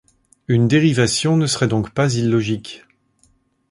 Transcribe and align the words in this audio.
Une 0.47 0.67
dérivation 0.67 1.37
ne 1.37 1.45
serait 1.45 1.67
donc 1.67 1.91
pas 1.93 2.11
illogique. 2.15 2.85